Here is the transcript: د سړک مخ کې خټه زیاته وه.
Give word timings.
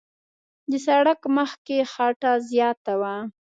د 0.69 0.71
سړک 0.85 1.19
مخ 1.35 1.51
کې 1.65 1.77
خټه 1.91 2.31
زیاته 2.49 2.93
وه. 3.01 3.15